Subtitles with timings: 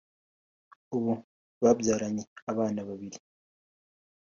[0.95, 1.13] ubu
[1.61, 3.17] babyaranye abana babiri